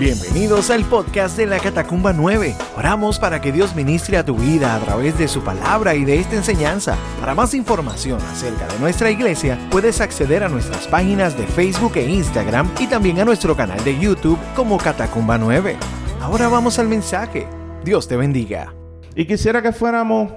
[0.00, 2.56] Bienvenidos al podcast de la Catacumba 9.
[2.76, 6.18] Oramos para que Dios ministre a tu vida a través de su palabra y de
[6.18, 6.98] esta enseñanza.
[7.20, 12.10] Para más información acerca de nuestra iglesia, puedes acceder a nuestras páginas de Facebook e
[12.10, 15.76] Instagram y también a nuestro canal de YouTube como Catacumba 9.
[16.20, 17.46] Ahora vamos al mensaje.
[17.84, 18.74] Dios te bendiga.
[19.14, 20.32] Y quisiera que fuéramos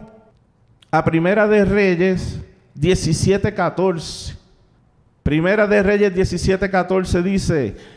[0.91, 2.41] a Primera de Reyes
[2.75, 4.35] 17:14.
[5.23, 7.96] Primera de Reyes 17:14 dice,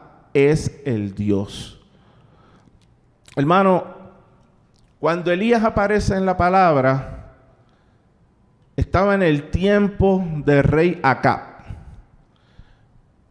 [0.33, 1.79] es el Dios.
[3.35, 3.85] Hermano,
[4.99, 7.33] cuando Elías aparece en la palabra,
[8.75, 11.41] estaba en el tiempo del rey Acab.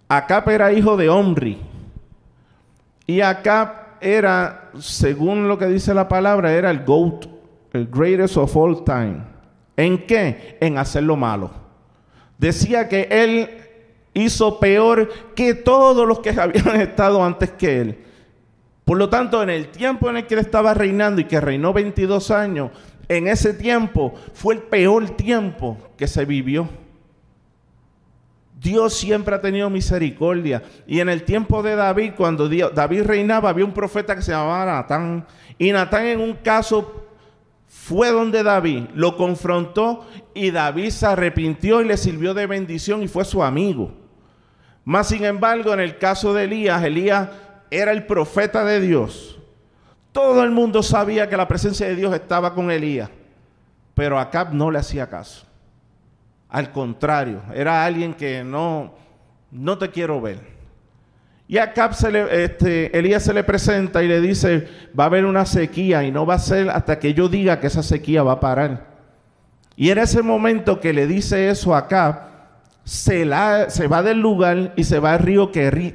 [0.08, 1.60] Acab era hijo de Omri.
[3.06, 7.26] Y Acab era, según lo que dice la palabra, era el GOAT,
[7.72, 9.22] el greatest of all time.
[9.76, 10.58] ¿En qué?
[10.60, 11.50] En hacer lo malo.
[12.38, 13.69] Decía que él
[14.14, 17.98] hizo peor que todos los que habían estado antes que él.
[18.84, 21.72] Por lo tanto, en el tiempo en el que él estaba reinando y que reinó
[21.72, 22.70] 22 años,
[23.08, 26.68] en ese tiempo fue el peor tiempo que se vivió.
[28.60, 30.62] Dios siempre ha tenido misericordia.
[30.86, 34.66] Y en el tiempo de David, cuando David reinaba, había un profeta que se llamaba
[34.66, 35.26] Natán.
[35.56, 37.06] Y Natán en un caso
[37.66, 43.08] fue donde David, lo confrontó y David se arrepintió y le sirvió de bendición y
[43.08, 43.99] fue su amigo.
[44.90, 47.28] Más sin embargo, en el caso de Elías, Elías
[47.70, 49.38] era el profeta de Dios.
[50.10, 53.08] Todo el mundo sabía que la presencia de Dios estaba con Elías,
[53.94, 55.46] pero Acab no le hacía caso.
[56.48, 58.92] Al contrario, era alguien que no,
[59.52, 60.40] no te quiero ver.
[61.46, 64.66] Y Acab se le, este, Elías se le presenta y le dice,
[64.98, 67.68] va a haber una sequía y no va a ser hasta que yo diga que
[67.68, 68.88] esa sequía va a parar.
[69.76, 72.29] Y en ese momento que le dice eso a Acab,
[72.90, 75.94] se, va del lugar y se va al río Kerit.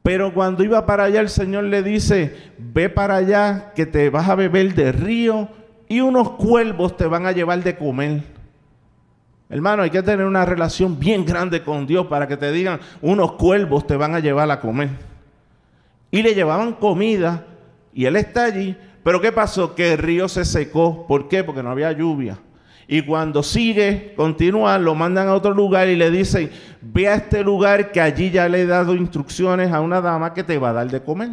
[0.00, 4.28] Pero cuando iba para allá, el Señor le dice, ve para allá que te vas
[4.28, 5.48] a beber del río
[5.88, 8.22] y unos cuervos te van a llevar de comer.
[9.50, 13.32] Hermano, hay que tener una relación bien grande con Dios para que te digan, unos
[13.32, 14.90] cuervos te van a llevar a comer.
[16.12, 17.44] Y le llevaban comida
[17.92, 18.76] y él está allí.
[19.02, 19.74] Pero ¿qué pasó?
[19.74, 21.08] Que el río se secó.
[21.08, 21.42] ¿Por qué?
[21.42, 22.38] Porque no había lluvia.
[22.86, 26.50] Y cuando sigue, continúa, lo mandan a otro lugar y le dicen,
[26.82, 30.44] ve a este lugar que allí ya le he dado instrucciones a una dama que
[30.44, 31.30] te va a dar de comer.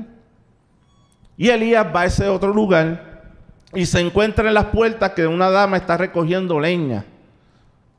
[1.37, 3.33] Y Elías va a ese otro lugar
[3.73, 7.05] y se encuentra en las puertas que una dama está recogiendo leña.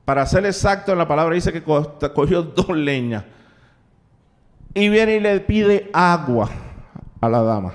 [0.05, 3.25] Para ser exacto, en la palabra dice que cogió dos leñas.
[4.75, 6.51] Y viene y le pide agua
[7.21, 7.75] a la dama.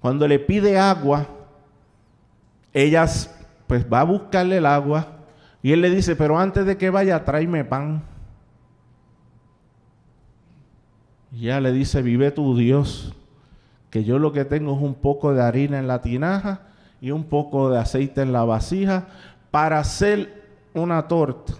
[0.00, 1.26] Cuando le pide agua,
[2.72, 3.39] ellas
[3.70, 5.06] pues va a buscarle el agua
[5.62, 8.02] y él le dice, pero antes de que vaya, tráeme pan.
[11.30, 13.14] Y ella le dice, vive tu Dios,
[13.88, 16.62] que yo lo que tengo es un poco de harina en la tinaja
[17.00, 19.06] y un poco de aceite en la vasija
[19.52, 20.42] para hacer
[20.74, 21.52] una torta,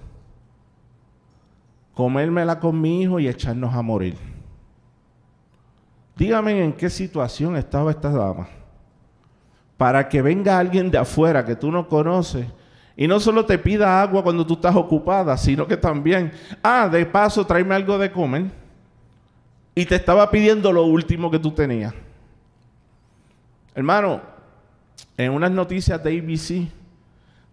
[1.94, 4.16] comérmela con mi hijo y echarnos a morir.
[6.16, 8.48] Dígame en qué situación estaba esta dama
[9.80, 12.46] para que venga alguien de afuera que tú no conoces
[12.94, 16.32] y no solo te pida agua cuando tú estás ocupada, sino que también,
[16.62, 18.50] ah, de paso, tráeme algo de comer.
[19.74, 21.94] Y te estaba pidiendo lo último que tú tenías.
[23.74, 24.20] Hermano,
[25.16, 26.70] en unas noticias de ABC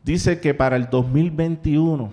[0.03, 2.11] dice que para el 2021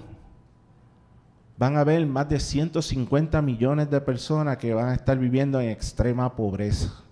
[1.57, 5.71] van a haber más de 150 millones de personas que van a estar viviendo en
[5.71, 7.03] extrema pobreza.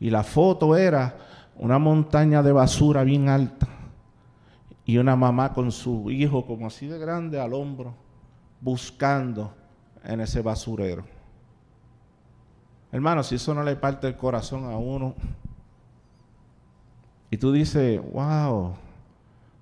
[0.00, 1.27] Y la foto era
[1.58, 3.66] una montaña de basura bien alta
[4.84, 7.94] y una mamá con su hijo como así de grande al hombro,
[8.60, 9.52] buscando
[10.04, 11.04] en ese basurero.
[12.90, 15.14] Hermano, si eso no le parte el corazón a uno,
[17.30, 18.72] y tú dices, wow,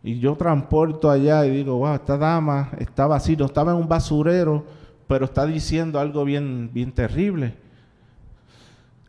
[0.04, 3.88] y yo transporto allá y digo, wow, esta dama estaba así, no estaba en un
[3.88, 4.64] basurero,
[5.08, 7.54] pero está diciendo algo bien, bien terrible.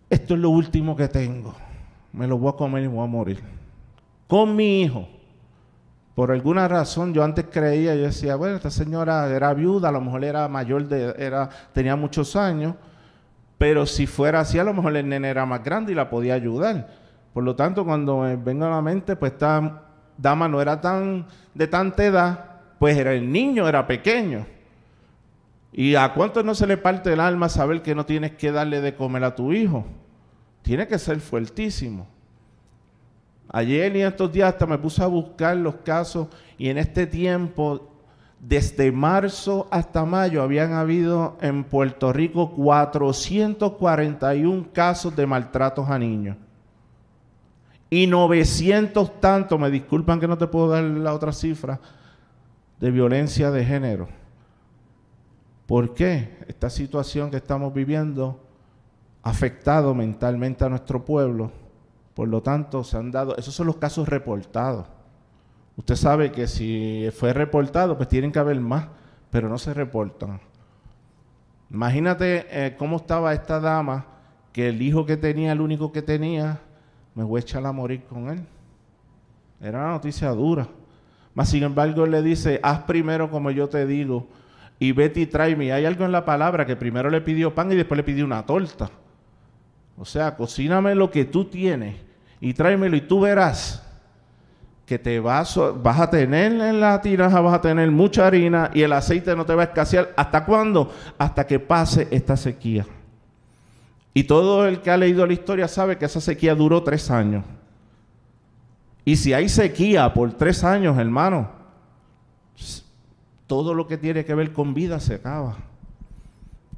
[0.09, 1.53] Esto es lo último que tengo
[2.13, 3.43] me lo voy a comer y voy a morir.
[4.27, 5.07] Con mi hijo.
[6.15, 10.01] Por alguna razón yo antes creía, yo decía, bueno, esta señora era viuda, a lo
[10.01, 12.73] mejor era mayor, de, era, tenía muchos años,
[13.59, 16.33] Pero si fuera así, a lo mejor el nene era más grande y la podía
[16.33, 16.87] ayudar.
[17.33, 19.83] Por lo tanto, cuando me venga a la mente, pues esta
[20.17, 22.45] dama no era tan de tanta edad,
[22.79, 24.45] pues era el niño, era pequeño.
[25.71, 28.81] ¿Y a cuánto no se le parte el alma saber que no tienes que darle
[28.81, 29.85] de comer a tu hijo?
[30.61, 32.07] Tiene que ser fuertísimo.
[33.49, 36.27] Ayer y estos días hasta me puse a buscar los casos
[36.57, 37.87] y en este tiempo,
[38.39, 46.35] desde marzo hasta mayo, habían habido en Puerto Rico 441 casos de maltratos a niños.
[47.89, 51.79] Y 900 tanto, me disculpan que no te puedo dar la otra cifra,
[52.79, 54.09] de violencia de género.
[55.65, 58.41] ¿Por qué esta situación que estamos viviendo
[59.27, 61.51] afectado mentalmente a nuestro pueblo?
[62.13, 64.87] Por lo tanto, se han dado, esos son los casos reportados.
[65.75, 68.87] Usted sabe que si fue reportado, pues tienen que haber más,
[69.29, 70.39] pero no se reportan.
[71.69, 74.05] Imagínate eh, cómo estaba esta dama,
[74.51, 76.59] que el hijo que tenía, el único que tenía,
[77.13, 78.43] me voy a echar a morir con él.
[79.61, 80.67] Era una noticia dura.
[81.35, 84.25] Mas sin embargo, le dice, haz primero como yo te digo,
[84.79, 85.71] y vete y tráeme.
[85.71, 88.43] Hay algo en la palabra que primero le pidió pan y después le pidió una
[88.45, 88.89] torta.
[89.97, 91.95] O sea, cocíname lo que tú tienes
[92.39, 93.83] y tráemelo y tú verás
[94.85, 98.83] que te vas, vas a tener en la tiraja, vas a tener mucha harina y
[98.83, 100.13] el aceite no te va a escasear.
[100.15, 100.93] ¿Hasta cuándo?
[101.17, 102.85] Hasta que pase esta sequía.
[104.13, 107.43] Y todo el que ha leído la historia sabe que esa sequía duró tres años.
[109.03, 111.49] Y si hay sequía por tres años, hermano,
[113.45, 115.57] todo lo que tiene que ver con vida se acaba.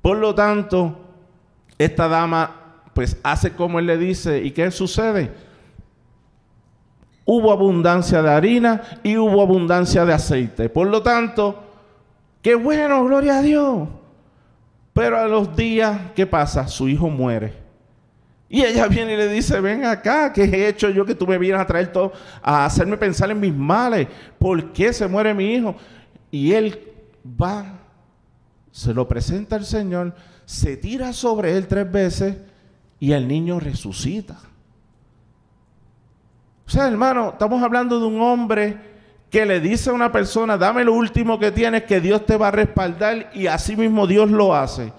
[0.01, 0.99] Por lo tanto,
[1.77, 2.58] esta dama
[2.93, 4.41] pues hace como él le dice.
[4.43, 5.31] ¿Y qué sucede?
[7.25, 10.69] Hubo abundancia de harina y hubo abundancia de aceite.
[10.69, 11.63] Por lo tanto,
[12.41, 13.87] qué bueno, gloria a Dios.
[14.93, 16.67] Pero a los días, ¿qué pasa?
[16.67, 17.53] Su hijo muere.
[18.49, 21.37] Y ella viene y le dice, ven acá, ¿qué he hecho yo que tú me
[21.37, 22.11] vienes a traer todo,
[22.41, 24.07] a hacerme pensar en mis males?
[24.39, 25.75] ¿Por qué se muere mi hijo?
[26.31, 26.79] Y él
[27.39, 27.79] va,
[28.71, 30.15] se lo presenta al Señor,
[30.45, 32.37] se tira sobre él tres veces
[32.99, 34.37] y el niño resucita.
[36.67, 38.77] O sea, hermano, estamos hablando de un hombre
[39.29, 42.49] que le dice a una persona, dame lo último que tienes, que Dios te va
[42.49, 44.91] a respaldar y así mismo Dios lo hace.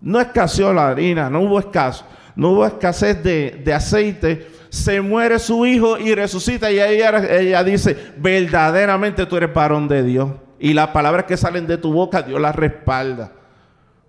[0.00, 2.04] No escaseó la harina, no hubo escaso,
[2.34, 4.50] no hubo escasez de, aceite.
[4.68, 10.02] Se muere su hijo y resucita y ella, ella dice, verdaderamente tú eres varón de
[10.02, 10.30] Dios.
[10.58, 13.32] Y las palabras que salen de tu boca, Dios las respalda.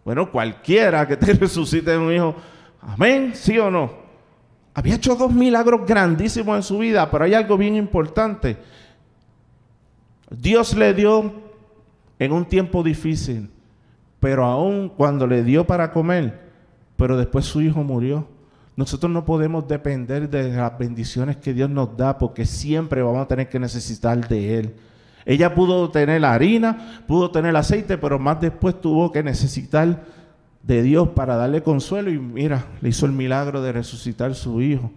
[0.04, 2.36] Bueno, cualquiera que te resucite un hijo,
[2.88, 3.92] amén, sí o no.
[4.74, 8.58] Había hecho dos milagros grandísimos en su vida, pero hay algo bien importante
[10.30, 11.32] Dios le dio
[12.20, 13.50] en un tiempo difícil,
[14.20, 16.40] pero aún cuando le dio para comer,
[16.98, 18.28] pero después su hijo murió.
[18.76, 23.28] Nosotros no podemos depender de las bendiciones que Dios nos da porque siempre vamos a
[23.28, 24.76] tener que necesitar de Él.
[25.26, 30.06] Ella pudo tener la harina, pudo tener el aceite, pero más después tuvo que necesitar
[30.68, 34.92] de Dios para darle consuelo y mira, le hizo el milagro de resucitar su hijo.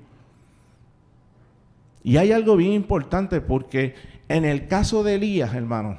[2.03, 3.95] Y hay algo bien importante porque
[4.29, 5.97] en el caso de Elías, hermano,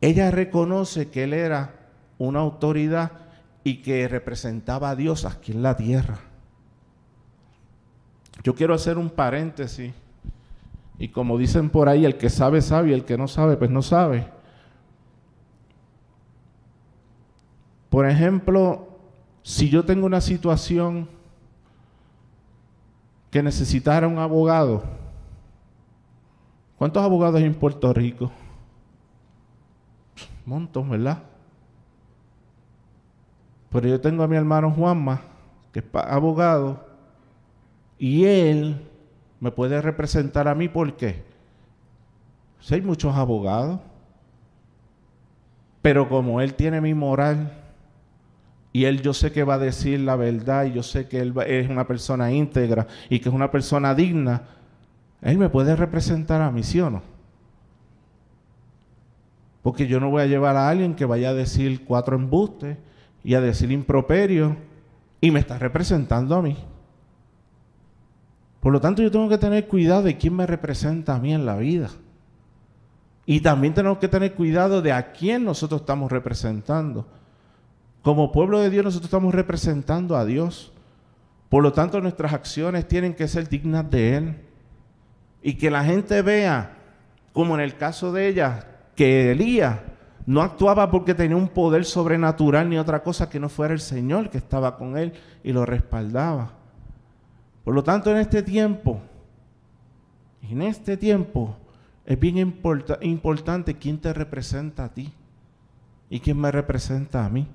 [0.00, 1.74] ella reconoce que él era
[2.16, 3.12] una autoridad
[3.64, 6.18] y que representaba a Dios aquí en la tierra.
[8.42, 9.92] Yo quiero hacer un paréntesis.
[10.98, 13.70] Y como dicen por ahí, el que sabe, sabe, y el que no sabe, pues
[13.70, 14.26] no sabe.
[17.92, 18.88] Por ejemplo,
[19.42, 21.08] si yo tengo una situación
[23.30, 24.82] que necesitara un abogado,
[26.82, 28.32] ¿Cuántos abogados hay en Puerto Rico?
[30.44, 31.22] Montón, ¿verdad?
[33.70, 35.20] Pero yo tengo a mi hermano Juanma,
[35.72, 36.84] que es abogado,
[38.00, 38.84] y él
[39.38, 41.22] me puede representar a mí, ¿por qué?
[42.58, 43.78] Si hay muchos abogados,
[45.82, 47.61] pero como él tiene mi moral,
[48.72, 51.34] y él yo sé que va a decir la verdad, y yo sé que él
[51.46, 54.42] es una persona íntegra y que es una persona digna,
[55.20, 57.02] él me puede representar a mí, ¿sí o no?
[59.62, 62.78] Porque yo no voy a llevar a alguien que vaya a decir cuatro embustes
[63.22, 64.56] y a decir improperio
[65.20, 66.56] y me está representando a mí.
[68.60, 71.46] Por lo tanto, yo tengo que tener cuidado de quién me representa a mí en
[71.46, 71.90] la vida.
[73.26, 77.06] Y también tenemos que tener cuidado de a quién nosotros estamos representando.
[78.02, 80.72] Como pueblo de Dios, nosotros estamos representando a Dios.
[81.48, 84.36] Por lo tanto, nuestras acciones tienen que ser dignas de Él
[85.42, 86.76] y que la gente vea,
[87.32, 89.78] como en el caso de ella, que Elías
[90.24, 94.30] No actuaba porque tenía un poder sobrenatural ni otra cosa que no fuera el Señor
[94.30, 96.52] que estaba con él y lo respaldaba.
[97.64, 99.00] Por lo tanto, en este tiempo,
[100.48, 101.56] en este tiempo,
[102.06, 105.12] es bien importante quién te representa a ti
[106.08, 107.48] y quién me representa a mí.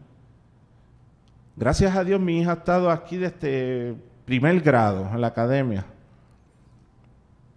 [1.58, 3.96] Gracias a Dios mi hija ha estado aquí desde
[4.26, 5.86] primer grado en la academia.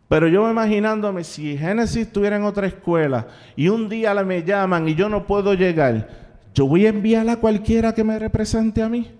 [0.08, 4.88] Pero yo imaginándome si Génesis estuviera en otra escuela y un día la me llaman
[4.88, 6.08] y yo no puedo llegar,
[6.54, 9.10] yo voy a enviarla a cualquiera que me represente a mí.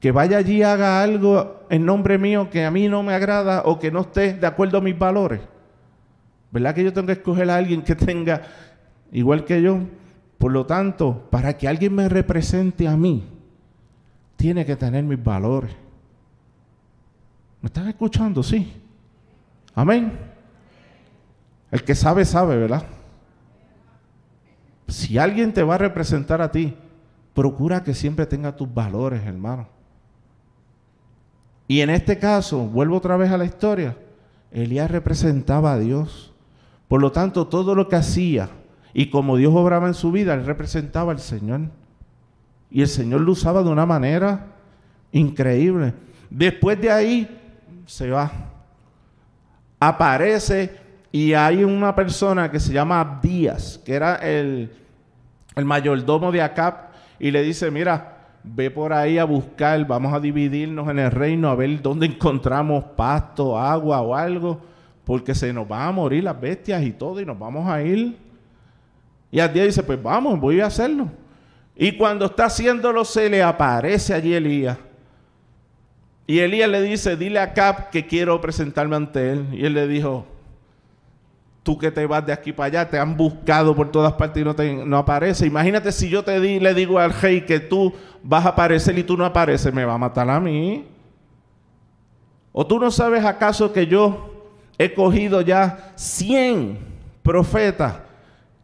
[0.00, 3.62] Que vaya allí y haga algo en nombre mío que a mí no me agrada
[3.64, 5.40] o que no esté de acuerdo a mis valores.
[6.50, 8.42] ¿Verdad que yo tengo que escoger a alguien que tenga
[9.10, 9.80] igual que yo?
[10.38, 13.24] Por lo tanto, para que alguien me represente a mí,
[14.36, 15.72] tiene que tener mis valores.
[17.60, 18.42] ¿Me están escuchando?
[18.42, 18.72] Sí.
[19.74, 20.12] Amén.
[21.70, 22.84] El que sabe, sabe, ¿verdad?
[24.86, 26.76] Si alguien te va a representar a ti,
[27.32, 29.66] procura que siempre tenga tus valores, hermano.
[31.66, 33.96] Y en este caso, vuelvo otra vez a la historia,
[34.52, 36.32] Elías representaba a Dios.
[36.86, 38.50] Por lo tanto, todo lo que hacía
[38.94, 41.62] y como Dios obraba en su vida, él representaba al Señor.
[42.70, 44.46] Y el Señor lo usaba de una manera
[45.10, 45.92] increíble.
[46.30, 47.40] Después de ahí,
[47.86, 48.30] se va.
[49.80, 50.76] Aparece
[51.10, 54.72] y hay una persona que se llama Abdías, que era el,
[55.56, 60.20] el mayordomo de Acab, y le dice, mira, ve por ahí a buscar, vamos a
[60.20, 64.60] dividirnos en el reino a ver dónde encontramos pasto, agua o algo,
[65.04, 68.23] porque se nos van a morir las bestias y todo y nos vamos a ir.
[69.34, 71.10] Y al día dice, pues vamos, voy a hacerlo.
[71.74, 74.78] Y cuando está haciéndolo se le aparece allí Elías.
[76.24, 79.48] Y Elías le dice, dile a Cap que quiero presentarme ante él.
[79.50, 80.24] Y él le dijo,
[81.64, 84.72] tú que te vas de aquí para allá, te han buscado por todas partes y
[84.86, 85.48] no, aparece.
[85.48, 89.02] Imagínate si yo te di, le digo al rey que tú vas a aparecer y
[89.02, 90.86] tú no apareces, me va a matar a mí.
[92.52, 94.44] ¿O tú no sabes acaso que yo
[94.78, 96.78] he cogido ya 100
[97.24, 98.03] profetas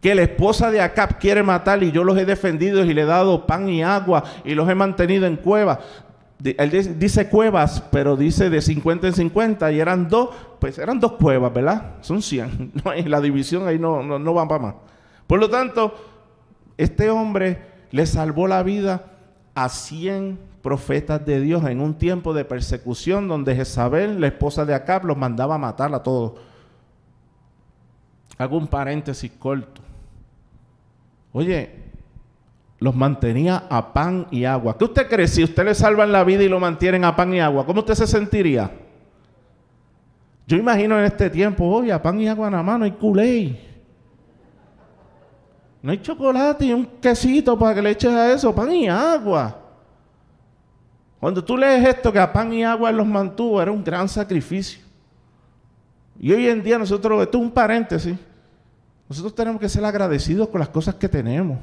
[0.00, 3.06] que la esposa de Acab quiere matar y yo los he defendido y le he
[3.06, 5.78] dado pan y agua y los he mantenido en cuevas?
[6.42, 11.12] él dice cuevas, pero dice de 50 en 50 y eran dos, pues eran dos
[11.12, 11.96] cuevas, ¿verdad?
[12.00, 12.72] Son 100.
[12.84, 14.74] No la división ahí no, no, no van para más.
[15.26, 15.94] Por lo tanto,
[16.78, 17.58] este hombre
[17.90, 19.04] le salvó la vida
[19.54, 24.74] a 100 profetas de Dios en un tiempo de persecución donde Jezabel, la esposa de
[24.74, 26.32] Acab, los mandaba a matar a todos.
[28.38, 29.82] Hago un paréntesis corto.
[31.32, 31.70] Oye,
[32.78, 34.76] los mantenía a pan y agua.
[34.76, 35.28] ¿Qué usted cree?
[35.28, 37.94] Si usted le salvan la vida y lo mantienen a pan y agua, ¿cómo usted
[37.94, 38.70] se sentiría?
[40.46, 43.60] Yo imagino en este tiempo, oye, a pan y agua en la mano hay culé.
[45.82, 49.58] No hay chocolate y un quesito para que le eches a eso, pan y agua.
[51.20, 54.80] Cuando tú lees esto, que a pan y agua los mantuvo, era un gran sacrificio.
[56.18, 58.16] Y hoy en día nosotros, esto es un paréntesis,
[59.10, 61.58] nosotros tenemos que ser agradecidos con las cosas que tenemos.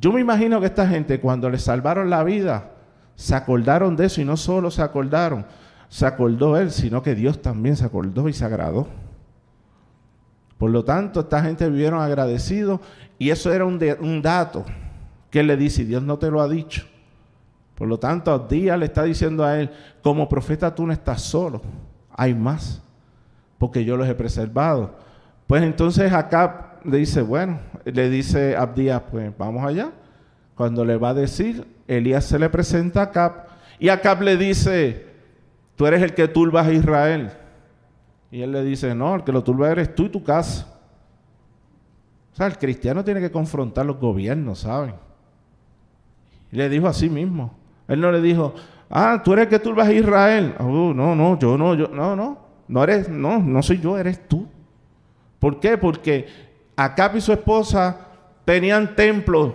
[0.00, 2.70] Yo me imagino que esta gente cuando le salvaron la vida,
[3.14, 5.44] se acordaron de eso y no solo se acordaron,
[5.90, 8.88] se acordó él, sino que Dios también se acordó y se agradó.
[10.56, 12.80] Por lo tanto, esta gente vivieron agradecidos
[13.18, 14.64] y eso era un, un dato
[15.28, 16.86] que él le dice, Dios no te lo ha dicho.
[17.74, 19.70] Por lo tanto, día le está diciendo a él,
[20.02, 21.60] como profeta tú no estás solo,
[22.10, 22.81] hay más,
[23.62, 24.96] porque yo los he preservado.
[25.46, 29.92] Pues entonces acá le dice, bueno, le dice Abdías, pues vamos allá.
[30.56, 33.46] Cuando le va a decir, Elías se le presenta a Acab
[33.78, 35.06] y Acab le dice,
[35.76, 37.30] tú eres el que turbas a Israel.
[38.32, 40.66] Y él le dice, no, el que lo turba eres tú y tu casa.
[42.32, 44.96] O sea, el cristiano tiene que confrontar los gobiernos, ¿saben?
[46.50, 47.54] Le dijo a sí mismo.
[47.86, 48.54] Él no le dijo,
[48.90, 50.52] ah, tú eres el que turbas a Israel.
[50.58, 52.41] Oh, no, no, yo no, yo, no, no.
[52.68, 54.46] No eres, no, no soy yo, eres tú.
[55.38, 55.76] ¿Por qué?
[55.76, 56.26] Porque
[56.76, 58.08] Acab y su esposa
[58.44, 59.52] tenían templos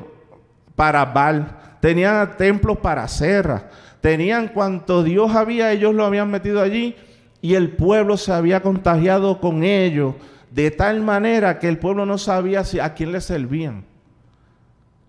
[0.76, 3.70] para Baal, tenían templos para Serra,
[4.02, 6.96] tenían cuanto Dios había, ellos lo habían metido allí
[7.42, 10.16] y el pueblo se había contagiado con ellos
[10.52, 13.86] de tal manera que el pueblo no sabía si, a quién le servían.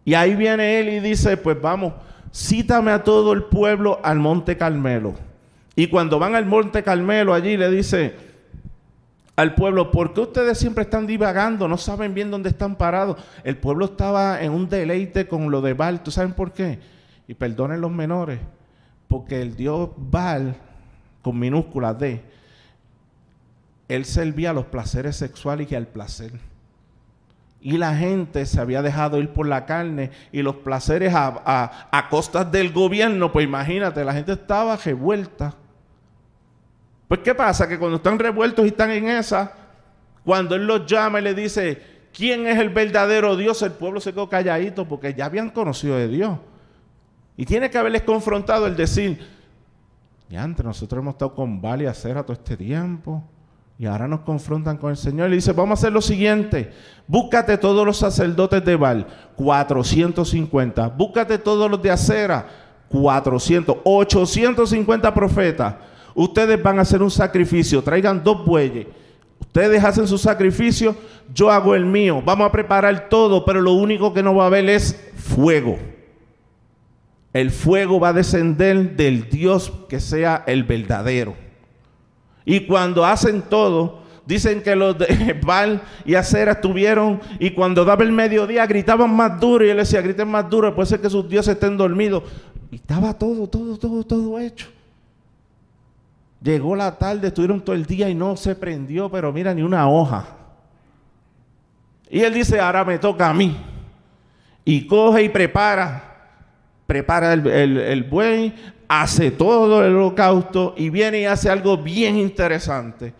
[0.04, 1.92] Y ahí viene él y dice, pues vamos,
[2.34, 5.14] cítame a todo el pueblo al monte Carmelo.
[5.78, 8.12] Y cuando van al monte Carmelo allí le dice,
[9.37, 11.68] al pueblo, ¿por qué ustedes siempre están divagando?
[11.68, 13.16] No saben bien dónde están parados.
[13.44, 16.02] El pueblo estaba en un deleite con lo de Baal.
[16.02, 16.80] ¿Tú saben por qué?
[17.28, 18.40] Y perdonen los menores,
[19.06, 20.56] porque el dios Baal,
[21.23, 22.23] con minúsculas D,
[23.87, 26.32] él servía a los placeres sexuales y al placer.
[27.61, 32.08] Y la gente se había dejado ir por la carne y los placeres a, a
[32.08, 33.30] costas del gobierno.
[33.30, 35.54] Pues imagínate, la gente estaba revuelta.
[37.08, 37.66] Pues ¿qué pasa?
[37.66, 39.52] Que cuando están revueltos y están en esa,
[40.24, 43.62] cuando Él los llama y le dice, ¿quién es el verdadero Dios?
[43.62, 46.38] El pueblo se quedó calladito porque ya habían conocido de Dios.
[47.36, 49.18] Y tiene que haberles confrontado el decir,
[50.28, 53.24] ya antes nosotros hemos estado con Vale y Acera todo este tiempo.
[53.78, 56.72] Y ahora nos confrontan con el Señor y le dice, vamos a hacer lo siguiente,
[57.06, 62.44] búscate todos los sacerdotes de Baal, 450, búscate todos los de Acera,
[62.88, 65.76] 400, 850 profetas.
[66.18, 68.88] Ustedes van a hacer un sacrificio, traigan dos bueyes.
[69.40, 70.96] Ustedes hacen su sacrificio,
[71.32, 72.20] yo hago el mío.
[72.25, 75.78] Vamos a preparar todo, pero lo único que no va a haber es fuego.
[77.32, 81.37] El fuego va a descender del Dios que sea el verdadero.
[82.44, 88.02] Y cuando hacen todo, dicen que los de Val y Acera estuvieron y cuando daba
[88.02, 91.28] el mediodía gritaban más duro y él decía, griten más duro, puede ser que sus
[91.28, 92.25] dioses estén dormidos.
[92.72, 94.66] Y estaba todo, todo, todo, todo hecho.
[96.40, 99.88] Llegó la tarde, estuvieron todo el día y no se prendió, pero mira, ni una
[99.88, 100.26] hoja.
[102.11, 103.57] Y él dice, ahora me toca a mí.
[104.64, 106.09] Y coge y prepara
[106.88, 108.54] prepara el, buey,
[108.88, 113.12] hace todo el holocausto y viene y hace algo bien interesante.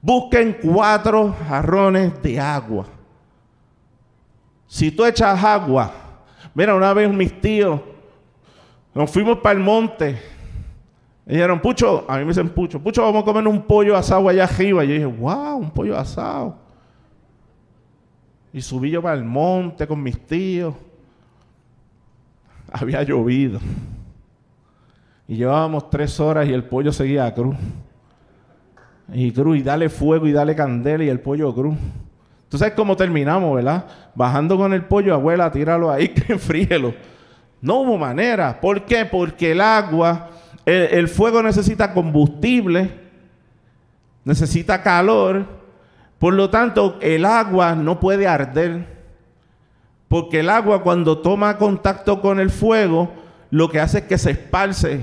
[0.00, 2.86] Busquen cuatro jarrones de agua.
[4.66, 5.92] Si tú echas agua,
[6.52, 7.80] mira, una vez mis tíos,
[8.92, 10.20] nos fuimos para el monte.
[11.26, 14.28] Y dijeron, Pucho, a mí me dicen Pucho, Pucho, vamos a comer un pollo asado
[14.28, 14.84] allá arriba.
[14.84, 16.56] Y yo dije, wow, un pollo asado.
[18.52, 20.74] Y subí yo para el monte con mis tíos
[22.72, 23.60] había llovido.
[25.28, 27.56] Y llevábamos tres horas y el pollo seguía a cruz.
[29.12, 31.76] Y cruz, y dale fuego y dale candela y el pollo cruz.
[32.48, 33.86] Tú sabes cómo terminamos, ¿verdad?
[34.14, 36.92] Bajando con el pollo, abuela, tíralo ahí, que enfríelo.
[37.60, 38.60] No hubo manera.
[38.60, 39.06] ¿Por qué?
[39.06, 40.28] Porque el agua,
[40.66, 42.90] el, fuego necesita combustible,
[44.24, 45.44] necesita calor.
[46.18, 48.86] Por lo tanto, el agua no puede arder.
[50.08, 53.12] Porque el agua cuando toma contacto con el fuego,
[53.50, 55.00] lo que hace es que se esparce.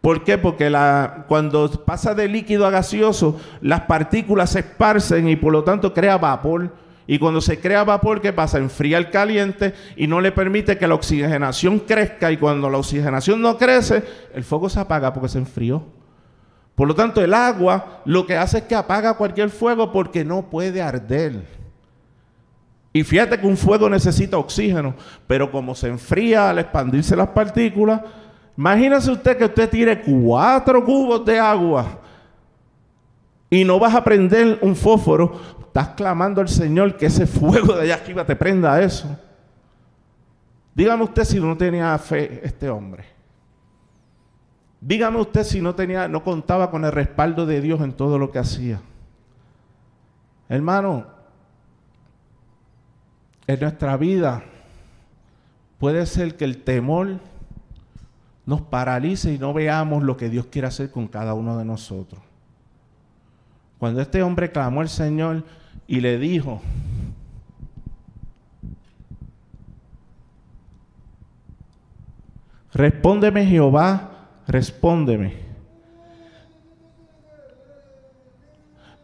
[0.00, 0.38] ¿Por qué?
[0.38, 5.64] Porque la, cuando pasa de líquido a gaseoso, las partículas se esparcen y por lo
[5.64, 6.72] tanto crea vapor.
[7.10, 8.58] Y cuando se crea vapor, ¿qué pasa?
[8.58, 12.30] Enfría el caliente y no le permite que la oxigenación crezca.
[12.30, 15.82] Y cuando la oxigenación no crece, el fuego se apaga porque se enfrió.
[16.76, 20.48] Por lo tanto, el agua lo que hace es que apaga cualquier fuego porque no
[20.50, 21.42] puede arder.
[22.92, 24.94] Y fíjate que un fuego necesita oxígeno,
[25.26, 28.02] pero como se enfría al expandirse las partículas,
[28.56, 31.99] imagínese usted que usted tire cuatro cubos de agua
[33.50, 37.82] y no vas a prender un fósforo, estás clamando al Señor que ese fuego de
[37.82, 39.18] allá arriba te prenda eso.
[40.72, 43.04] Dígame usted si no tenía fe este hombre.
[44.80, 48.30] Dígame usted si no tenía, no contaba con el respaldo de Dios en todo lo
[48.30, 48.80] que hacía.
[50.48, 51.06] Hermano,
[53.46, 54.44] en nuestra vida
[55.78, 57.18] puede ser que el temor
[58.46, 62.29] nos paralice y no veamos lo que Dios quiere hacer con cada uno de nosotros.
[63.80, 65.42] Cuando este hombre clamó al Señor
[65.86, 66.60] y le dijo,
[72.74, 75.50] respóndeme Jehová, respóndeme.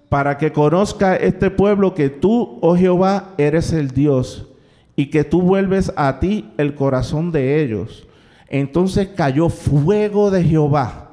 [0.09, 4.47] para que conozca este pueblo que tú, oh Jehová, eres el Dios
[4.95, 8.07] y que tú vuelves a ti el corazón de ellos.
[8.49, 11.06] Entonces cayó fuego de Jehová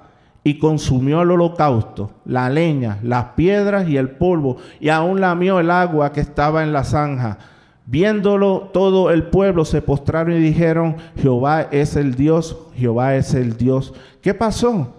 [0.44, 5.72] y consumió el holocausto, la leña, las piedras y el polvo, y aún lamió el
[5.72, 7.38] agua que estaba en la zanja.
[7.86, 13.58] Viéndolo todo el pueblo se postraron y dijeron, Jehová es el Dios, Jehová es el
[13.58, 13.94] Dios.
[14.22, 14.94] ¿Qué pasó?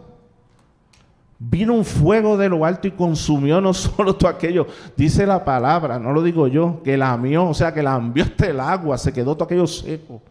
[1.39, 5.99] Vino un fuego de lo alto y consumió no solo todo aquello, dice la palabra,
[5.99, 8.97] no lo digo yo, que la lamió, o sea, que la envió hasta el agua,
[8.97, 10.23] se quedó todo aquello seco.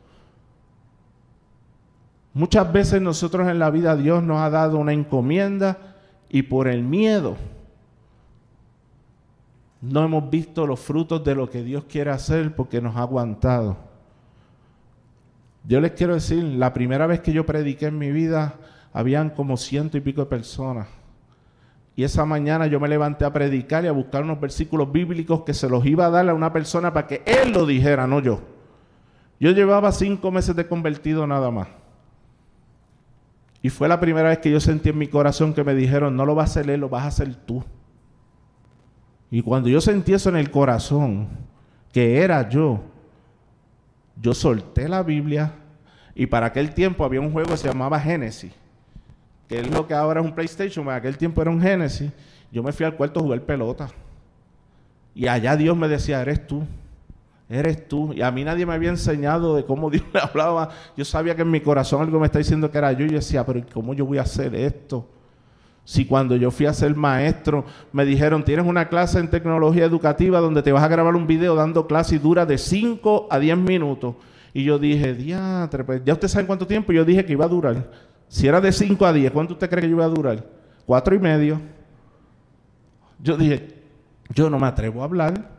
[2.34, 5.96] Muchas veces nosotros en la vida Dios nos ha dado una encomienda
[6.30, 7.38] y por el miedo
[9.84, 13.76] no hemos visto los frutos de lo que Dios quiere hacer porque nos ha aguantado.
[15.66, 18.56] Yo les quiero decir, la primera vez que yo prediqué en mi vida,
[18.94, 20.88] habían como ciento y pico de personas.
[21.98, 25.54] Y esa mañana yo me levanté a predicar y a buscar unos versículos bíblicos que
[25.54, 28.40] se los iba a dar a una persona para que él lo dijera, no yo.
[29.38, 31.68] Yo llevaba cinco meses de convertido nada más.
[33.64, 36.26] Y fue la primera vez que yo sentí en mi corazón que me dijeron, no
[36.26, 37.64] lo vas a hacer él, lo vas a hacer tú.
[39.32, 41.30] Y cuando yo sentí eso en el corazón,
[41.94, 42.84] que era yo,
[44.22, 45.54] yo solté la Biblia
[46.14, 48.52] y para aquel tiempo había un juego que se llamaba Genesis,
[49.48, 52.12] que es lo que ahora es un PlayStation, para aquel tiempo era un Genesis.
[52.52, 53.88] Yo me fui al cuarto a jugar pelota.
[55.16, 56.66] Y allá Dios me decía, eres tú,
[57.50, 58.14] eres tú.
[58.14, 60.70] Y a mí nadie me había enseñado de cómo Dios le hablaba.
[60.96, 63.06] Yo sabía que en mi corazón algo me está diciendo que era yo.
[63.06, 65.08] Y yo decía, pero ¿cómo yo voy a hacer esto?
[65.86, 70.40] Si cuando yo fui a ser maestro me dijeron, tienes una clase en tecnología educativa
[70.40, 73.58] donde te vas a grabar un video dando clase y dura de 5 a 10
[73.58, 74.16] minutos.
[74.54, 76.94] Y yo dije, diantre, pues ya usted sabe cuánto tiempo.
[76.94, 77.90] Yo dije que iba a durar.
[78.30, 80.46] Si era de 5 a 10, ¿cuánto usted cree que yo iba a durar?
[80.86, 81.60] Cuatro y medio.
[83.20, 83.82] Yo dije,
[84.30, 85.50] yo no me atrevo a hablar.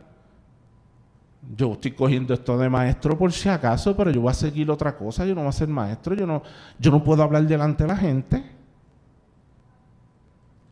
[1.53, 4.97] Yo estoy cogiendo esto de maestro por si acaso, pero yo voy a seguir otra
[4.97, 5.25] cosa.
[5.25, 6.15] Yo no voy a ser maestro.
[6.15, 6.41] Yo no,
[6.79, 8.43] yo no puedo hablar delante de la gente.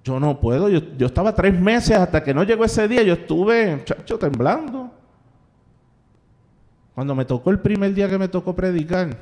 [0.04, 0.70] Yo no puedo.
[0.70, 3.04] Yo, estaba tres meses hasta que no llegó ese día.
[3.04, 4.92] Yo estuve, muchacho, temblando.
[6.96, 9.18] Cuando me tocó el primer día que me tocó predicar,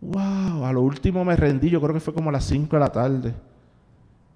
[0.00, 1.68] wow, a lo último me rendí.
[1.70, 3.34] Yo creo que fue como a las 5 de la tarde.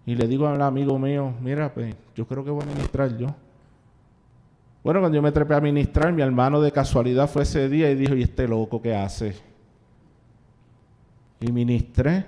[0.04, 3.28] Y le digo al amigo mío, mira, pues, yo creo que voy a ministrar yo.
[4.82, 7.94] Bueno, cuando yo me trepé a ministrar, mi hermano de casualidad fue ese día y
[7.94, 9.36] dijo, ¿y este loco qué hace?
[11.40, 12.26] Y ministré.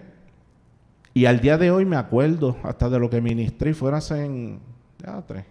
[1.12, 4.58] Y al día de hoy me acuerdo hasta de lo que ministré y fuera hace
[5.26, 5.44] tres,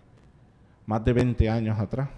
[0.85, 2.09] más de 20 años atrás.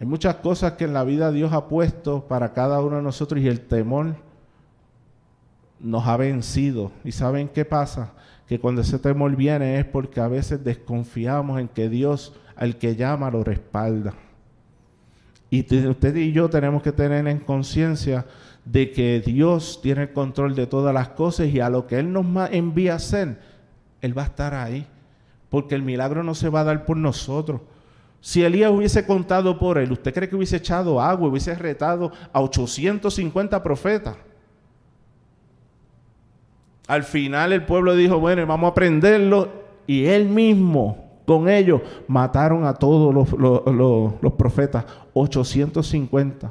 [0.00, 3.40] Hay muchas cosas que en la vida Dios ha puesto para cada uno de nosotros
[3.40, 4.14] y el temor
[5.80, 6.92] nos ha vencido.
[7.04, 8.12] ¿Y saben qué pasa?
[8.48, 12.96] Que cuando ese temor viene es porque a veces desconfiamos en que Dios al que
[12.96, 14.14] llama lo respalda.
[15.50, 18.26] Y usted y yo tenemos que tener en conciencia
[18.64, 22.12] de que Dios tiene el control de todas las cosas y a lo que Él
[22.12, 23.38] nos envía a hacer,
[24.02, 24.86] Él va a estar ahí.
[25.48, 27.62] Porque el milagro no se va a dar por nosotros.
[28.20, 32.40] Si Elías hubiese contado por él, ¿usted cree que hubiese echado agua, hubiese retado a
[32.42, 34.16] 850 profetas?
[36.88, 39.52] Al final el pueblo dijo, bueno, vamos a prenderlo.
[39.86, 46.50] Y él mismo, con ellos, mataron a todos los, los, los profetas, 850.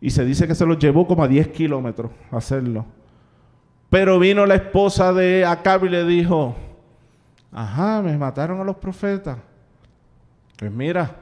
[0.00, 2.84] Y se dice que se los llevó como a 10 kilómetros hacerlo.
[3.88, 6.56] Pero vino la esposa de Acab y le dijo,
[7.52, 9.38] ajá, me mataron a los profetas.
[10.56, 11.14] Pues mira,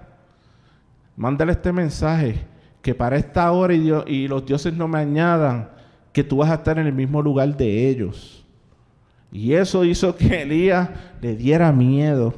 [1.14, 2.47] mándale este mensaje,
[2.81, 5.68] que para esta hora y, y los dioses no me añadan,
[6.12, 8.44] que tú vas a estar en el mismo lugar de ellos.
[9.31, 10.88] Y eso hizo que Elías
[11.21, 12.35] le diera miedo,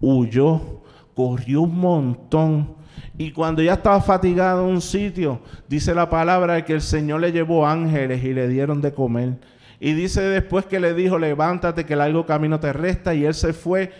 [0.00, 0.82] huyó,
[1.14, 2.76] corrió un montón
[3.18, 7.32] y cuando ya estaba fatigado en un sitio, dice la palabra que el Señor le
[7.32, 9.38] llevó ángeles y le dieron de comer.
[9.80, 13.14] Y dice después que le dijo, levántate que el largo camino te resta.
[13.14, 13.92] Y él se fue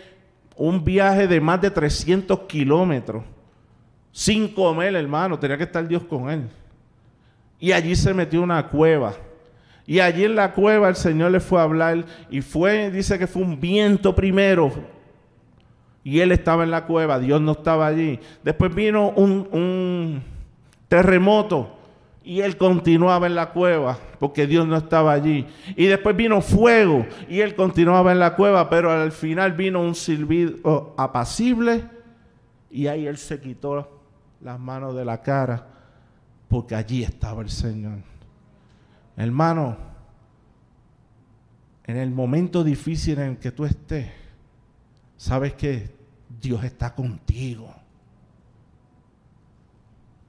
[0.57, 3.25] un viaje de más de 300 kilómetros
[4.13, 5.39] sin comer, hermano.
[5.39, 6.49] Tenía que estar Dios con él.
[7.59, 9.15] Y allí se metió una cueva.
[9.87, 13.27] Y allí en la cueva el Señor le fue a hablar y fue, dice que
[13.27, 14.73] fue un viento primero,
[16.07, 18.21] y él estaba en la cueva, Dios no estaba allí.
[18.45, 20.23] Después vino un,
[20.87, 21.77] terremoto
[22.23, 25.49] y él continuaba en la cueva porque Dios no estaba allí.
[25.75, 29.97] Y después vino fuego y él continuaba en la cueva, pero al final vino un
[29.97, 31.83] silbido apacible
[32.71, 34.01] y ahí él se quitó
[34.41, 35.76] las manos de la cara
[36.49, 37.99] porque allí estaba el Señor.
[39.17, 39.77] Hermano,
[41.85, 44.09] en el momento difícil en el que tú estés,
[45.17, 45.95] ¿sabes qué?
[46.41, 47.73] Dios está contigo.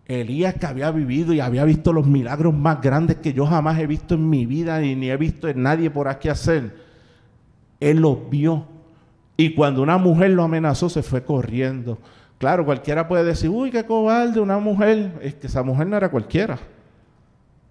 [0.05, 3.87] Elías que había vivido y había visto los milagros más grandes que yo jamás he
[3.87, 6.77] visto en mi vida y ni he visto en nadie por aquí hacer.
[7.79, 8.65] Él los vio.
[9.35, 11.99] Y cuando una mujer lo amenazó, se fue corriendo.
[12.37, 15.11] Claro, cualquiera puede decir, uy, qué cobarde, una mujer.
[15.21, 16.59] Es que esa mujer no era cualquiera.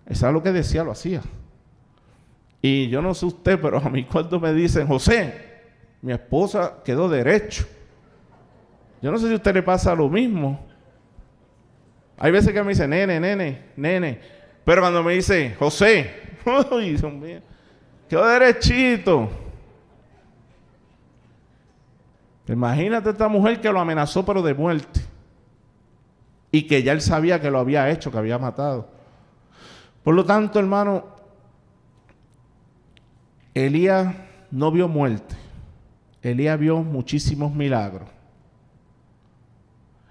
[0.06, 1.22] Esa es lo que decía, lo hacía.
[2.60, 5.34] Y yo no sé usted, pero a mí cuando me dicen, José,
[6.02, 7.64] mi esposa quedó derecho.
[9.00, 10.66] Yo no sé si a usted le pasa lo mismo.
[12.18, 14.20] Hay veces que me dice, nene, nene, nene.
[14.64, 16.10] Pero cuando me dice, José,
[16.72, 17.40] uy, Dios mío,
[18.08, 19.45] quedó derechito.
[22.48, 25.00] Imagínate esta mujer que lo amenazó, pero de muerte.
[26.52, 28.88] Y que ya él sabía que lo había hecho, que había matado.
[30.04, 31.04] Por lo tanto, hermano,
[33.52, 34.14] Elías
[34.50, 35.34] no vio muerte.
[36.22, 38.08] Elías vio muchísimos milagros.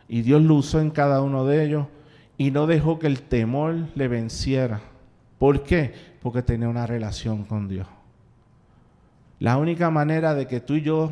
[0.08, 1.88] Y Dios lo usó en cada uno de ellos
[2.38, 4.82] y no dejó que el temor le venciera.
[5.40, 5.94] ¿Por qué?
[6.22, 7.88] Porque tenía una relación con Dios.
[9.40, 11.12] La única manera de que tú y yo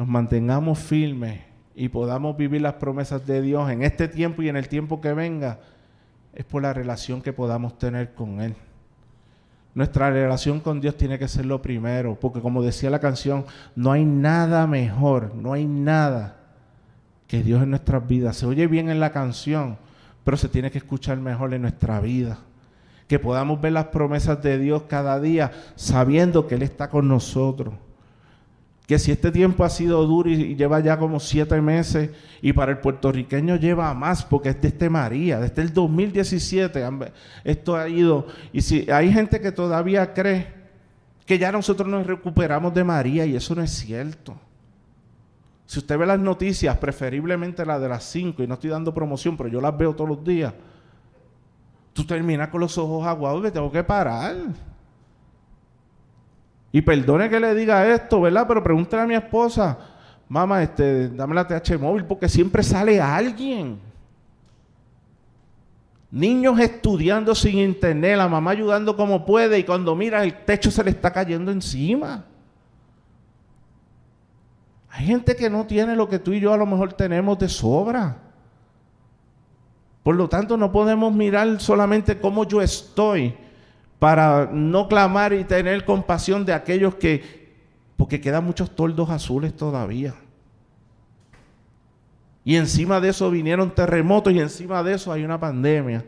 [0.00, 1.40] nos mantengamos firmes
[1.74, 5.12] y podamos vivir las promesas de Dios en este tiempo y en el tiempo que
[5.12, 5.58] venga,
[6.32, 8.54] es por la relación que podamos tener con Él.
[9.74, 13.44] Nuestra relación con Dios tiene que ser lo primero, porque como decía la canción,
[13.76, 16.38] no hay nada mejor, no hay nada
[17.26, 18.38] que Dios en nuestras vidas.
[18.38, 19.76] Se oye bien en la canción,
[20.24, 22.38] pero se tiene que escuchar mejor en nuestra vida.
[23.06, 27.74] Que podamos ver las promesas de Dios cada día sabiendo que Él está con nosotros
[28.90, 32.10] que si este tiempo ha sido duro y, lleva ya como siete meses
[32.42, 36.84] y para el puertorriqueño lleva más porque es desde María, desde el 2017
[37.44, 40.52] esto ha ido y si hay gente que todavía cree
[41.24, 44.34] que ya nosotros nos recuperamos de María y eso no es cierto.
[45.66, 49.36] Si usted ve las noticias, preferiblemente las de las cinco, y no estoy dando promoción,
[49.36, 50.52] pero yo las veo todos los días,
[51.92, 54.34] tú terminas con los ojos aguados y me tengo que parar.
[56.72, 58.46] Y perdone que le diga esto, ¿verdad?
[58.46, 59.78] Pero pregúntale a mi esposa,
[60.28, 63.78] mamá, este, dame la TH móvil, porque siempre sale alguien.
[66.12, 70.84] Niños estudiando sin internet, la mamá ayudando como puede, y cuando mira el techo se
[70.84, 72.24] le está cayendo encima.
[74.90, 77.48] Hay gente que no tiene lo que tú y yo a lo mejor tenemos de
[77.48, 78.16] sobra.
[80.02, 83.34] Por lo tanto, no podemos mirar solamente cómo yo estoy,
[84.00, 87.52] para no clamar y tener compasión de aquellos que,
[87.98, 90.14] porque quedan muchos toldos azules todavía.
[92.42, 96.02] Y encima de eso vinieron terremotos y encima de eso hay una pandemia.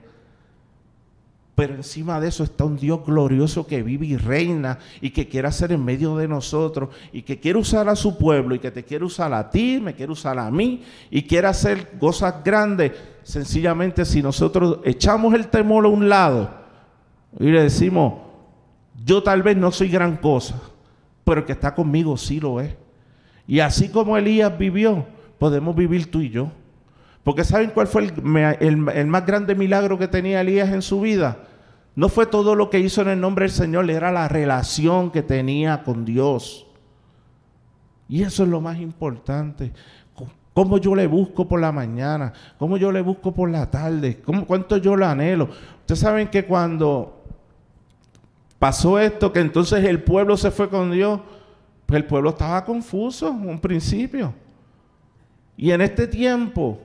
[1.54, 5.48] Pero encima de eso está un Dios glorioso que vive y reina y que quiere
[5.48, 8.84] hacer en medio de nosotros y que quiere usar a su pueblo y que te
[8.84, 12.92] quiere usar a ti, me quiere usar a mí y quiere hacer cosas grandes.
[13.22, 16.61] Sencillamente si nosotros echamos el temor a un lado
[17.38, 18.14] y le decimos,
[19.04, 20.60] yo tal vez no soy gran cosa,
[21.24, 22.74] pero el que está conmigo sí lo es.
[23.46, 25.06] Y así como Elías vivió,
[25.38, 26.50] podemos vivir tú y yo.
[27.24, 31.38] Porque ¿saben cuál fue el, el, más grande milagro que tenía Elías en su vida?
[31.94, 35.22] No fue todo lo que hizo en el nombre del Señor, era la relación que
[35.22, 36.66] tenía con Dios.
[38.08, 39.72] Y eso es lo más importante.
[40.54, 44.46] Cómo yo le busco por la mañana, cómo yo le busco por la tarde, cómo,
[44.46, 45.48] cuánto yo lo anhelo.
[45.80, 47.21] Ustedes saben que cuando
[48.62, 51.18] pasó esto, que entonces el pueblo se fue con Dios,
[51.84, 54.32] pues el pueblo estaba confuso en un principio.
[55.56, 56.78] Y en este tiempo,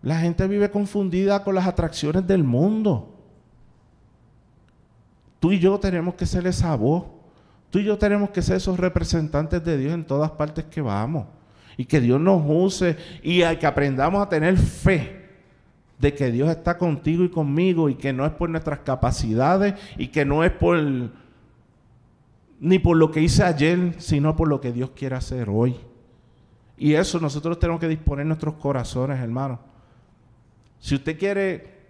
[0.00, 3.18] la gente vive confundida con las atracciones del mundo.
[5.40, 7.06] Tú y yo tenemos que ser esa voz.
[7.70, 11.26] Tú y yo tenemos que ser esos representantes de Dios en todas partes que vamos.
[11.76, 15.21] Y que Dios nos use y que aprendamos a tener fe
[16.02, 20.08] de que Dios está contigo y conmigo y que no es por nuestras capacidades y
[20.08, 20.76] que no es por
[22.58, 25.76] ni por lo que hice ayer, sino por lo que Dios quiere hacer hoy.
[26.76, 29.60] Y eso nosotros tenemos que disponer nuestros corazones, hermano.
[30.80, 31.82] Si usted quiere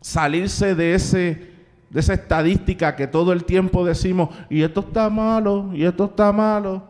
[0.00, 1.54] salirse de ese
[1.90, 6.32] de esa estadística que todo el tiempo decimos, y esto está malo, y esto está
[6.32, 6.82] malo.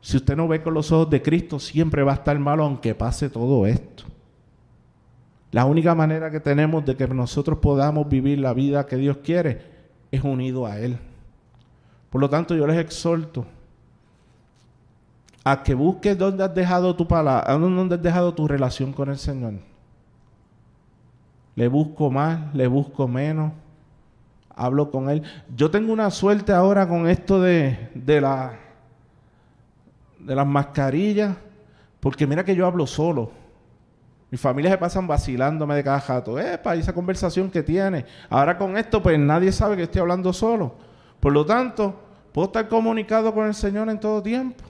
[0.00, 2.96] Si usted no ve con los ojos de Cristo, siempre va a estar malo aunque
[2.96, 4.15] pase todo esto.
[5.52, 9.62] La única manera que tenemos de que nosotros podamos vivir la vida que Dios quiere
[10.10, 10.98] es unido a Él.
[12.10, 13.46] Por lo tanto, yo les exhorto
[15.44, 19.16] a que busques dónde has dejado tu palabra, dónde has dejado tu relación con el
[19.16, 19.54] Señor.
[21.54, 23.52] Le busco más, le busco menos,
[24.54, 25.22] hablo con Él.
[25.54, 28.58] Yo tengo una suerte ahora con esto de, de, la,
[30.18, 31.36] de las mascarillas,
[32.00, 33.30] porque mira que yo hablo solo.
[34.30, 36.38] Mi familia se pasan vacilándome de cada jato.
[36.38, 38.04] Epa, esa conversación que tiene.
[38.28, 40.74] Ahora con esto, pues nadie sabe que estoy hablando solo.
[41.20, 42.00] Por lo tanto,
[42.32, 44.64] puedo estar comunicado con el Señor en todo tiempo.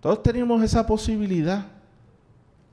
[0.00, 1.66] Todos tenemos esa posibilidad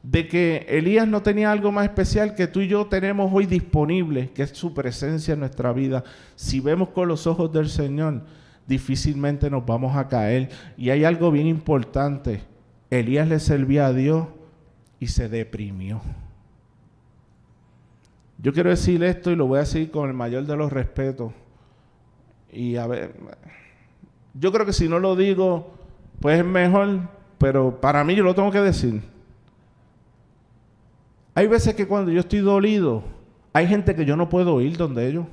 [0.02, 4.32] de que Elías no tenía algo más especial que tú y yo tenemos hoy disponible,
[4.32, 6.04] que es su presencia en nuestra vida.
[6.36, 8.24] Si vemos con los ojos del Señor,
[8.68, 10.50] difícilmente nos vamos a caer.
[10.78, 12.42] Y hay algo bien importante.
[12.89, 14.28] Elías le servía a Dios
[15.04, 16.02] y se deprimió.
[18.38, 21.34] Yo quiero decir esto y lo voy a decir con el mayor de los respetos.
[22.50, 23.13] Y a ver,
[24.34, 25.74] yo creo que si no lo digo,
[26.22, 27.02] pues es mejor,
[27.38, 29.02] pero para mí yo lo tengo que decir.
[31.36, 33.04] Hay veces que cuando yo estoy dolido,
[33.52, 35.26] hay gente que yo no puedo ir donde ellos.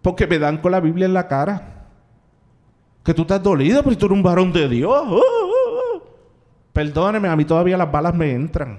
[0.00, 1.86] Porque me dan con la Biblia en la cara.
[3.04, 5.22] Que tú estás dolido, pero tú eres un varón de Dios.
[6.72, 8.78] Perdóneme, a mí todavía las balas me entran.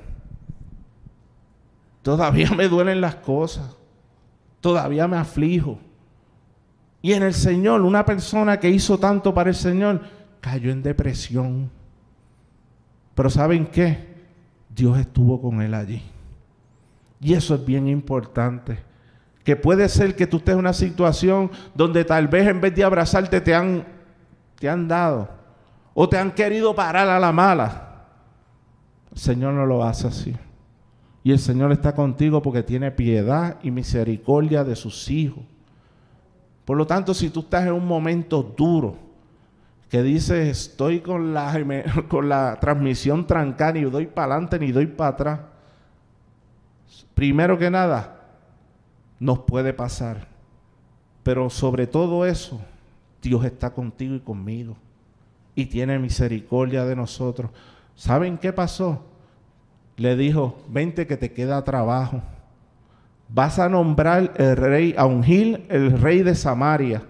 [2.01, 3.75] Todavía me duelen las cosas.
[4.62, 5.79] Todavía me aflijo.
[7.01, 10.01] Y en el Señor, una persona que hizo tanto para el Señor,
[10.41, 11.69] cayó en depresión.
[13.13, 14.13] Pero ¿saben qué?
[14.73, 16.01] Dios estuvo con él allí.
[17.19, 18.79] Y eso es bien importante.
[19.43, 22.84] Que puede ser que tú estés en una situación donde tal vez en vez de
[22.84, 23.86] abrazarte te han,
[24.58, 25.42] te han dado
[25.93, 28.06] o te han querido parar a la mala.
[29.12, 30.36] El Señor no lo hace así.
[31.23, 35.43] Y el Señor está contigo porque tiene piedad y misericordia de sus hijos.
[36.65, 38.97] Por lo tanto, si tú estás en un momento duro,
[39.89, 41.53] que dices, estoy con la,
[42.10, 45.39] con la transmisión trancada, ni doy para adelante ni doy para atrás,
[47.13, 48.21] primero que nada,
[49.19, 50.27] nos puede pasar.
[51.21, 52.60] Pero sobre todo eso,
[53.21, 54.75] Dios está contigo y conmigo.
[55.55, 57.51] Y tiene misericordia de nosotros.
[57.95, 59.03] ¿Saben qué pasó?
[59.97, 62.21] Le dijo, vente que te queda trabajo.
[63.29, 67.03] Vas a nombrar el rey, a ungir el rey de Samaria.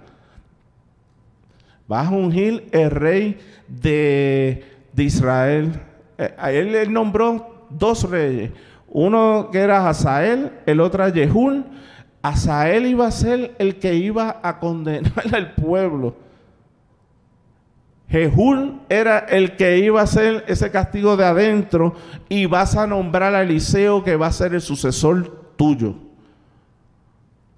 [1.87, 4.63] Vas a ungir el rey de,
[4.97, 5.79] Israel.
[6.17, 8.51] Eh, a él, él nombró dos reyes.
[8.87, 11.65] Uno que era Hazael, el otro Jehul
[12.23, 16.15] Asael iba a ser el que iba a condenar al pueblo.
[18.13, 21.95] Jehul era el que iba a hacer ese castigo de adentro
[22.29, 25.95] y vas a nombrar a Eliseo que va a ser el sucesor tuyo.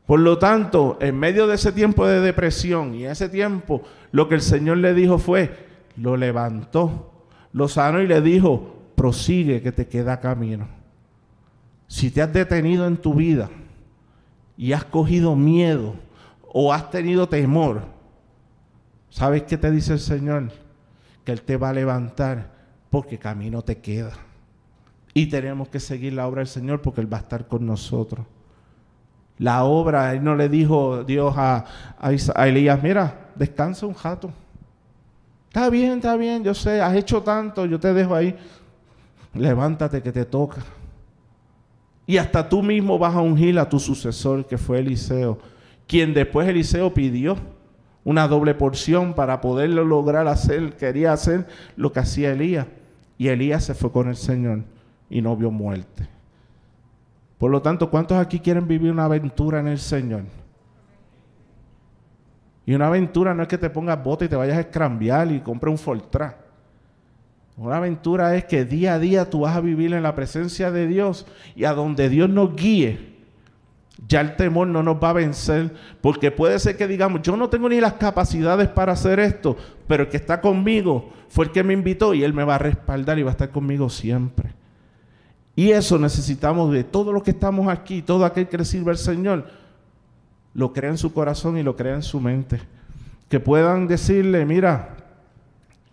[0.05, 3.81] Por lo tanto, en medio de ese tiempo de depresión y ese tiempo,
[4.13, 5.51] lo que el Señor le dijo fue,
[5.97, 7.11] lo levantó,
[7.51, 10.69] lo sanó y le dijo, prosigue que te queda camino.
[11.87, 13.49] Si te has detenido en tu vida,
[14.57, 15.95] y has cogido miedo
[16.47, 17.94] o has tenido temor,
[19.15, 20.51] ¿sabes qué te dice el Señor?
[21.23, 22.51] Que Él te va a levantar
[22.89, 24.11] porque camino te queda.
[25.13, 28.25] Y tenemos que seguir la obra del Señor porque Él va a estar con nosotros.
[29.37, 31.63] La obra, Él no le dijo Dios a,
[31.97, 34.31] a, Elías, mira, descansa un jato.
[35.47, 38.35] Está bien, está bien, yo sé, has hecho tanto, yo te dejo ahí.
[39.33, 40.61] Levántate que te toca.
[42.05, 45.39] Y hasta tú mismo vas a ungir a tu sucesor, que fue Eliseo,
[45.87, 47.54] quien después Eliseo pidió
[48.05, 52.67] una doble porción para poderlo lograr hacer, quería hacer lo que hacía Elías.
[53.17, 54.61] Y Elías se fue con el Señor
[55.09, 56.07] y no vio muerte.
[57.39, 60.23] Por lo tanto, ¿cuántos aquí quieren vivir una aventura en el Señor?
[62.65, 65.39] Y una aventura no es que te pongas bota y te vayas a escrambiar y
[65.39, 66.35] compre un Fortran.
[67.57, 70.87] Una aventura es que día a día tú vas a vivir en la presencia de
[70.87, 73.14] Dios y a donde Dios nos guíe,
[74.07, 77.49] ya el temor no nos va a vencer, porque puede ser que digamos, yo no
[77.49, 79.55] tengo ni las capacidades para hacer esto,
[79.87, 82.59] pero el que está conmigo fue el que me invitó y él me va a
[82.59, 84.53] respaldar y va a estar conmigo siempre.
[85.55, 89.45] Y eso necesitamos de todos los que estamos aquí, todo aquel que sirve al Señor,
[90.53, 92.59] lo crea en su corazón y lo crea en su mente.
[93.29, 94.97] Que puedan decirle, mira,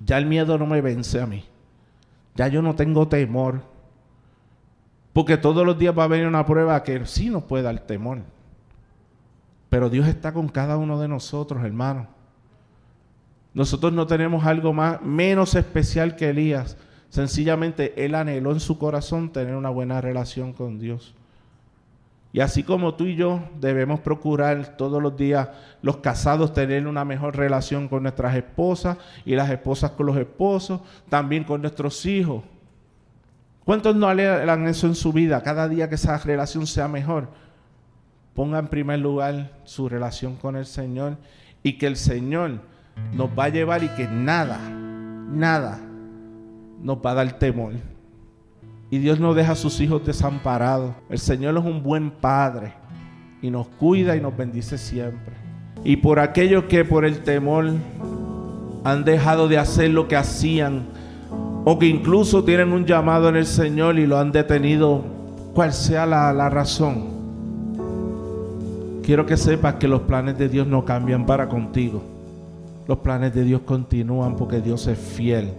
[0.01, 1.45] ya el miedo no me vence a mí.
[2.35, 3.63] Ya yo no tengo temor.
[5.13, 8.21] Porque todos los días va a venir una prueba que sí nos puede dar temor.
[9.69, 12.07] Pero Dios está con cada uno de nosotros, hermano.
[13.55, 16.77] Nosotros no tenemos algo más menos especial que Elías.
[17.11, 21.15] Sencillamente él anheló en su corazón tener una buena relación con Dios.
[22.33, 25.51] Y así como tú y yo debemos procurar todos los días
[25.83, 28.97] los casados tener una mejor relación con nuestras esposas
[29.27, 32.43] y las esposas con los esposos, también con nuestros hijos.
[33.65, 35.43] ¿Cuántos no alegan eso en su vida?
[35.43, 37.29] Cada día que esa relación sea mejor.
[38.35, 41.17] Ponga en primer lugar su relación con el Señor
[41.63, 42.61] y que el Señor
[43.13, 45.79] nos va a llevar y que nada, nada
[46.83, 47.75] nos va a dar temor.
[48.91, 50.95] Y Dios no deja a sus hijos desamparados.
[51.09, 52.75] El Señor es un buen Padre
[53.41, 55.35] y nos cuida y nos bendice siempre.
[55.85, 57.73] Y por aquellos que por el temor
[58.85, 60.89] han dejado de hacer lo que hacían
[61.65, 65.03] o que incluso tienen un llamado en el Señor y lo han detenido,
[65.55, 67.05] cual sea la, la razón,
[69.03, 72.03] quiero que sepas que los planes de Dios no cambian para contigo.
[72.89, 75.51] Los planes de Dios continúan porque Dios es fiel.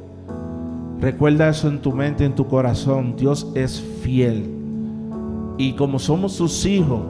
[1.00, 3.16] Recuerda eso en tu mente, en tu corazón.
[3.16, 4.50] Dios es fiel.
[5.58, 7.02] Y como somos sus hijos,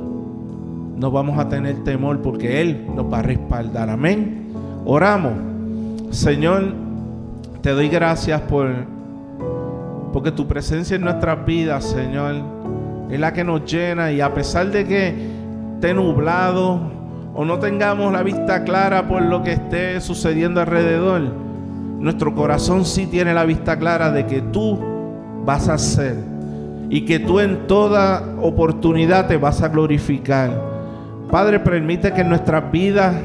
[0.98, 3.90] no vamos a tener temor porque Él nos va a respaldar.
[3.90, 4.52] Amén.
[4.86, 5.34] Oramos.
[6.12, 6.83] Señor,
[7.64, 8.70] te doy gracias por
[10.12, 12.36] porque tu presencia en nuestras vidas, Señor,
[13.10, 15.16] es la que nos llena y a pesar de que
[15.76, 16.92] esté nublado
[17.34, 21.22] o no tengamos la vista clara por lo que esté sucediendo alrededor,
[22.00, 24.78] nuestro corazón sí tiene la vista clara de que tú
[25.46, 26.18] vas a hacer
[26.90, 30.52] y que tú en toda oportunidad te vas a glorificar.
[31.32, 33.16] Padre, permite que en nuestras vidas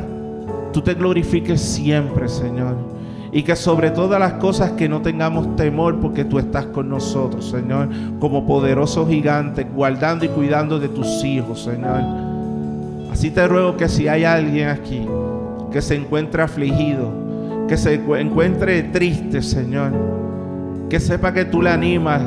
[0.72, 2.98] tú te glorifiques siempre, Señor.
[3.33, 7.51] Y que sobre todas las cosas que no tengamos temor porque tú estás con nosotros,
[7.51, 7.89] Señor,
[8.20, 12.01] como poderoso gigante, guardando y cuidando de tus hijos, Señor.
[13.12, 15.07] Así te ruego que si hay alguien aquí
[15.70, 19.93] que se encuentre afligido, que se encuentre triste, Señor,
[20.89, 22.22] que sepa que tú le animas,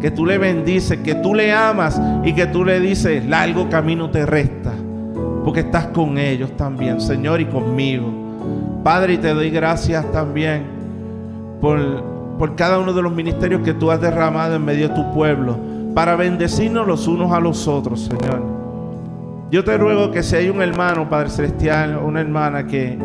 [0.00, 4.10] que tú le bendices, que tú le amas y que tú le dices, largo camino
[4.10, 4.72] te resta,
[5.44, 8.29] porque estás con ellos también, Señor, y conmigo.
[8.82, 10.64] Padre, y te doy gracias también
[11.60, 15.12] por, por cada uno de los ministerios que tú has derramado en medio de tu
[15.12, 15.58] pueblo,
[15.94, 18.42] para bendecirnos los unos a los otros, Señor.
[19.50, 22.96] Yo te ruego que si hay un hermano, Padre Celestial, una hermana que,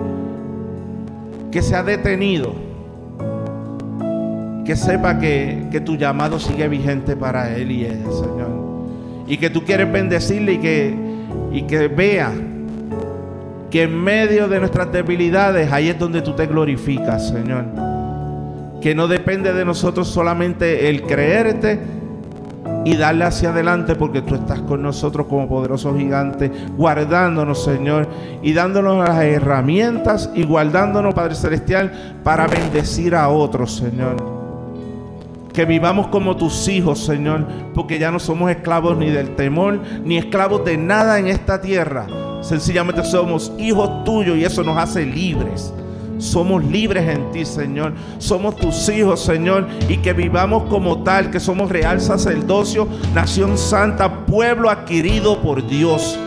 [1.52, 2.54] que se ha detenido,
[4.64, 8.66] que sepa que, que, tu llamado sigue vigente para él y ella, Señor.
[9.28, 10.96] Y que tú quieres bendecirle y que,
[11.52, 12.32] y que vea
[13.76, 17.66] que en medio de nuestras debilidades ahí es donde tú te glorificas, Señor.
[18.80, 21.82] Que no depende de nosotros solamente el creerte
[22.86, 28.08] y darle hacia adelante porque tú estás con nosotros como poderoso gigante, guardándonos, Señor,
[28.42, 34.16] y dándonos las herramientas y guardándonos, Padre Celestial, para bendecir a otros, Señor.
[35.52, 40.16] Que vivamos como tus hijos, Señor, porque ya no somos esclavos ni del temor, ni
[40.16, 42.08] esclavos de nada en esta tierra.
[42.46, 45.74] Sencillamente somos hijos tuyos y eso nos hace libres.
[46.20, 47.94] Somos libres en ti, Señor.
[48.20, 49.68] Somos tus hijos, Señor.
[49.90, 56.20] Y que vivamos como tal, que somos real sacerdocio, nación santa, pueblo adquirido por Dios.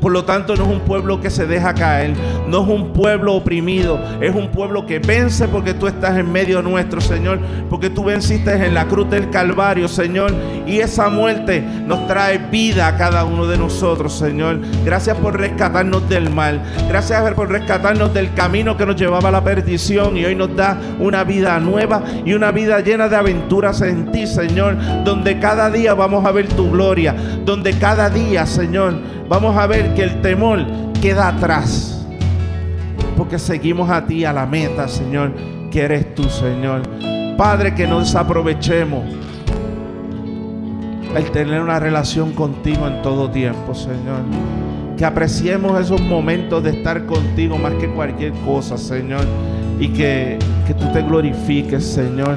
[0.00, 2.14] Por lo tanto, no es un pueblo que se deja caer,
[2.46, 6.62] no es un pueblo oprimido, es un pueblo que vence porque tú estás en medio
[6.62, 10.32] nuestro, Señor, porque tú venciste en la cruz del Calvario, Señor,
[10.66, 14.60] y esa muerte nos trae vida a cada uno de nosotros, Señor.
[14.84, 19.44] Gracias por rescatarnos del mal, gracias por rescatarnos del camino que nos llevaba a la
[19.44, 24.12] perdición y hoy nos da una vida nueva y una vida llena de aventuras en
[24.12, 28.94] ti, Señor, donde cada día vamos a ver tu gloria, donde cada día, Señor,
[29.28, 30.64] vamos a ver que el temor
[31.00, 32.06] queda atrás.
[33.16, 35.32] Porque seguimos a ti, a la meta, Señor,
[35.70, 36.82] que eres tú, Señor.
[37.36, 39.04] Padre, que no desaprovechemos
[41.16, 44.22] el tener una relación contigo en todo tiempo, Señor.
[44.96, 49.24] Que apreciemos esos momentos de estar contigo más que cualquier cosa, Señor.
[49.80, 52.36] Y que, que tú te glorifiques, Señor.